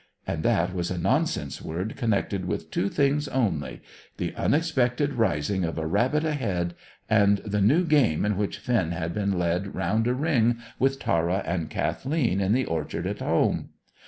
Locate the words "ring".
10.15-10.57